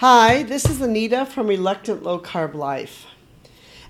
[0.00, 3.06] Hi, this is Anita from Reluctant Low Carb Life.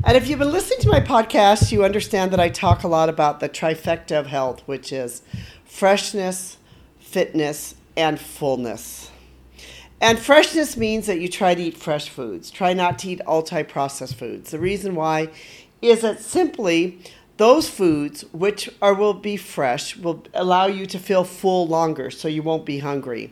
[0.04, 3.08] And if you've been listening to my podcast, you understand that I talk a lot
[3.08, 5.22] about the trifecta of health, which is
[5.64, 6.58] freshness,
[7.00, 9.10] fitness, and fullness.
[10.00, 12.52] And freshness means that you try to eat fresh foods.
[12.52, 14.52] Try not to eat multi processed foods.
[14.52, 15.30] The reason why
[15.82, 17.00] is that simply
[17.36, 22.28] those foods which are will be fresh will allow you to feel full longer so
[22.28, 23.30] you won't be hungry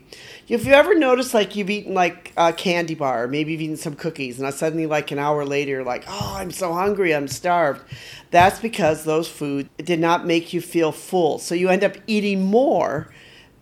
[0.49, 3.95] if you ever notice like you've eaten like a candy bar maybe you've eaten some
[3.95, 7.83] cookies and suddenly like an hour later like oh i'm so hungry i'm starved
[8.31, 12.43] that's because those foods did not make you feel full so you end up eating
[12.43, 13.09] more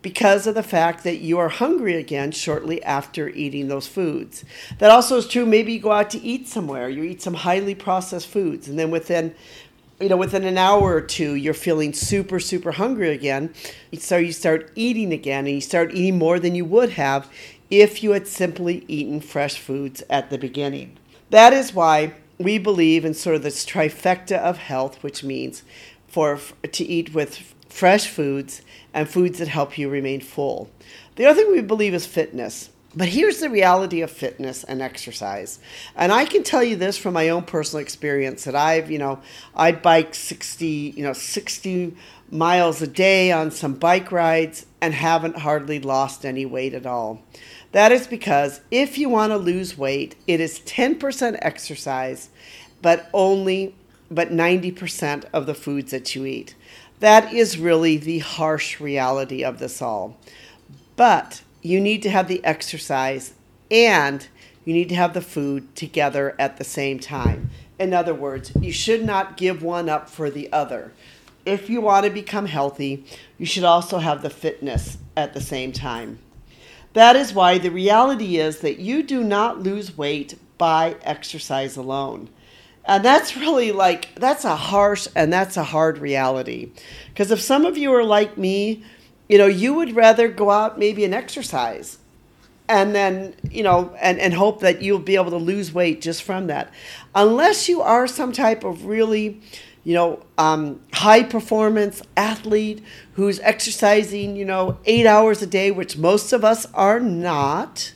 [0.03, 4.45] because of the fact that you are hungry again shortly after eating those foods.
[4.79, 5.47] That also is true.
[5.47, 8.91] Maybe you go out to eat somewhere, you eat some highly processed foods, and then
[8.91, 9.35] within
[10.01, 13.55] you know, within an hour or two, you're feeling super, super hungry again.
[13.99, 17.31] So you start eating again, and you start eating more than you would have
[17.71, 20.99] if you had simply eaten fresh foods at the beginning.
[21.31, 25.63] That is why we believe in sort of this trifecta of health, which means
[26.09, 28.61] for to eat with fresh foods
[28.93, 30.71] and foods that help you remain full.
[31.17, 32.69] The other thing we believe is fitness.
[32.95, 35.59] But here's the reality of fitness and exercise.
[35.97, 39.21] And I can tell you this from my own personal experience that I've, you know,
[39.55, 41.97] I bike 60, you know, 60
[42.31, 47.23] miles a day on some bike rides and haven't hardly lost any weight at all.
[47.73, 52.29] That is because if you want to lose weight, it is 10% exercise,
[52.83, 53.75] but only
[54.11, 56.55] but 90% of the foods that you eat.
[57.01, 60.19] That is really the harsh reality of this all.
[60.97, 63.35] But you need to have the exercise
[63.71, 64.27] and
[64.65, 67.51] you need to have the food together at the same time.
[67.79, 70.93] In other words, you should not give one up for the other.
[71.45, 73.05] If you want to become healthy,
[73.39, 76.19] you should also have the fitness at the same time.
[76.93, 82.29] That is why the reality is that you do not lose weight by exercise alone.
[82.85, 86.71] And that's really like, that's a harsh and that's a hard reality.
[87.09, 88.85] Because if some of you are like me,
[89.29, 91.99] you know, you would rather go out maybe and exercise
[92.69, 96.23] and then, you know, and, and hope that you'll be able to lose weight just
[96.23, 96.73] from that.
[97.15, 99.41] Unless you are some type of really,
[99.85, 102.83] you know, um, high performance athlete
[103.15, 107.93] who's exercising, you know, eight hours a day, which most of us are not,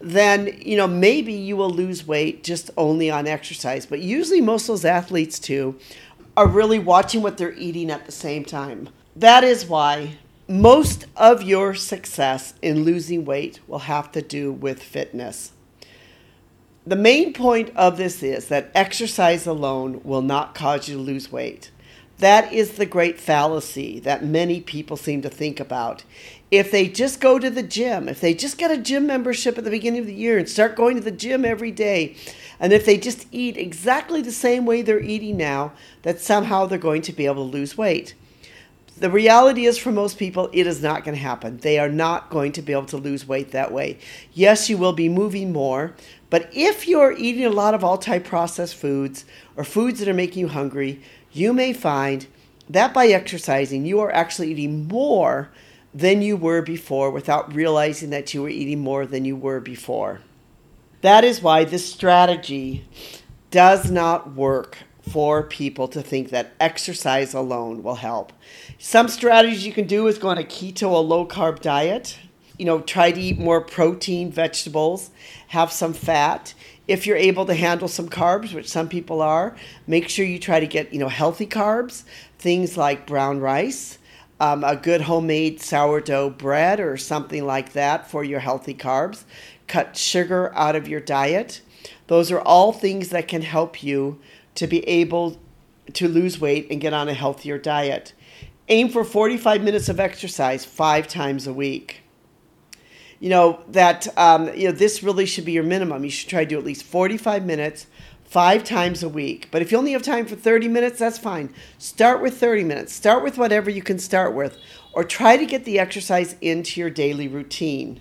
[0.00, 3.84] then, you know, maybe you will lose weight just only on exercise.
[3.86, 5.78] But usually, most of those athletes, too,
[6.36, 8.88] are really watching what they're eating at the same time.
[9.14, 14.82] That is why most of your success in losing weight will have to do with
[14.82, 15.52] fitness.
[16.86, 21.30] The main point of this is that exercise alone will not cause you to lose
[21.30, 21.70] weight.
[22.16, 26.04] That is the great fallacy that many people seem to think about.
[26.50, 29.64] If they just go to the gym, if they just get a gym membership at
[29.64, 32.16] the beginning of the year and start going to the gym every day,
[32.58, 35.72] and if they just eat exactly the same way they're eating now,
[36.02, 38.14] that somehow they're going to be able to lose weight.
[38.98, 41.58] The reality is, for most people, it is not going to happen.
[41.58, 43.98] They are not going to be able to lose weight that way.
[44.32, 45.94] Yes, you will be moving more,
[46.30, 49.24] but if you're eating a lot of multi processed foods
[49.56, 51.00] or foods that are making you hungry,
[51.30, 52.26] you may find
[52.68, 55.50] that by exercising, you are actually eating more
[55.94, 60.22] than you were before without realizing that you were eating more than you were before.
[61.02, 62.84] That is why this strategy
[63.52, 64.78] does not work
[65.10, 68.32] for people to think that exercise alone will help.
[68.78, 72.18] Some strategies you can do is go on a keto, a low carb diet.
[72.58, 75.10] You know, try to eat more protein, vegetables,
[75.48, 76.54] have some fat.
[76.88, 80.58] If you're able to handle some carbs, which some people are, make sure you try
[80.58, 82.02] to get, you know, healthy carbs,
[82.38, 83.98] things like brown rice,
[84.40, 89.24] um, a good homemade sourdough bread or something like that for your healthy carbs.
[89.66, 91.60] Cut sugar out of your diet.
[92.08, 94.18] Those are all things that can help you
[94.58, 95.38] to be able
[95.92, 98.12] to lose weight and get on a healthier diet.
[98.68, 102.02] Aim for 45 minutes of exercise five times a week.
[103.20, 106.04] You know, that, um, you know, this really should be your minimum.
[106.04, 107.86] You should try to do at least 45 minutes
[108.24, 109.48] five times a week.
[109.52, 111.54] But if you only have time for 30 minutes, that's fine.
[111.78, 112.92] Start with 30 minutes.
[112.92, 114.58] Start with whatever you can start with,
[114.92, 118.00] or try to get the exercise into your daily routine.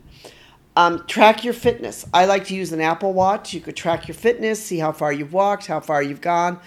[0.77, 2.05] Um, track your fitness.
[2.13, 3.51] I like to use an Apple Watch.
[3.51, 6.59] You could track your fitness, see how far you've walked, how far you've gone.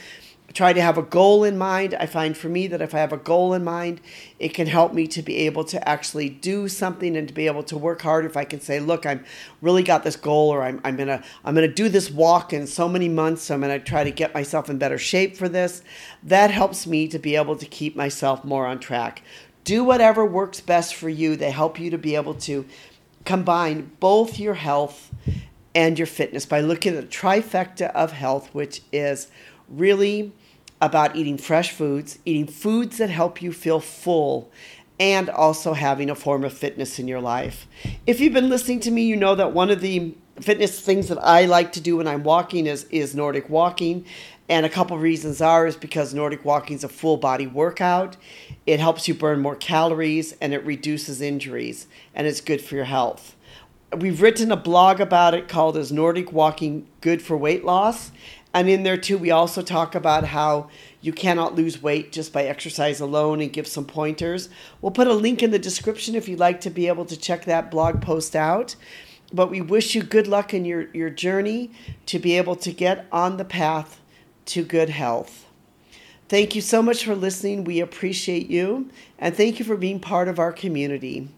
[0.52, 1.94] Try to have a goal in mind.
[1.94, 4.00] I find for me that if I have a goal in mind,
[4.40, 7.62] it can help me to be able to actually do something and to be able
[7.62, 8.24] to work hard.
[8.24, 9.24] If I can say, "Look, I'm
[9.62, 12.88] really got this goal, or I'm, I'm gonna I'm gonna do this walk in so
[12.88, 13.42] many months.
[13.42, 15.82] So I'm gonna try to get myself in better shape for this."
[16.24, 19.22] That helps me to be able to keep myself more on track
[19.62, 21.36] do whatever works best for you.
[21.36, 22.64] They help you to be able to
[23.24, 25.10] combine both your health
[25.74, 29.28] and your fitness by looking at the trifecta of health, which is
[29.68, 30.32] really
[30.80, 34.50] about eating fresh foods, eating foods that help you feel full,
[34.98, 37.66] and also having a form of fitness in your life.
[38.06, 41.18] If you've been listening to me, you know that one of the fitness things that
[41.18, 44.04] I like to do when I'm walking is, is Nordic walking.
[44.48, 48.16] And a couple reasons are is because Nordic walking is a full body workout.
[48.66, 52.84] It helps you burn more calories and it reduces injuries and it's good for your
[52.84, 53.36] health.
[53.96, 58.12] We've written a blog about it called Is Nordic Walking Good for Weight Loss?
[58.52, 60.68] And in there too, we also talk about how
[61.00, 64.48] you cannot lose weight just by exercise alone and give some pointers.
[64.80, 67.44] We'll put a link in the description if you'd like to be able to check
[67.44, 68.74] that blog post out.
[69.32, 71.70] But we wish you good luck in your, your journey
[72.06, 74.00] to be able to get on the path
[74.46, 75.46] to good health.
[76.28, 77.64] Thank you so much for listening.
[77.64, 78.90] We appreciate you.
[79.18, 81.28] And thank you for being part of our community.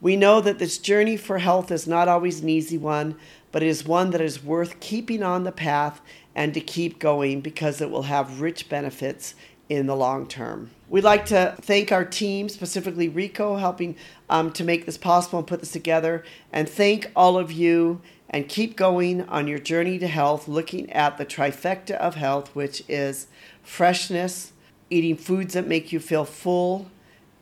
[0.00, 3.16] We know that this journey for health is not always an easy one,
[3.50, 6.00] but it is one that is worth keeping on the path
[6.34, 9.34] and to keep going because it will have rich benefits
[9.68, 10.70] in the long term.
[10.88, 13.96] We'd like to thank our team, specifically Rico, helping
[14.30, 18.00] um, to make this possible and put this together, and thank all of you.
[18.30, 22.82] And keep going on your journey to health, looking at the trifecta of health, which
[22.86, 23.26] is
[23.62, 24.52] freshness,
[24.90, 26.90] eating foods that make you feel full,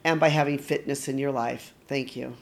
[0.04, 1.74] and by having fitness in your life.
[1.88, 2.36] Thank you.